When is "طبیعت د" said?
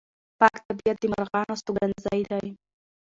0.65-1.03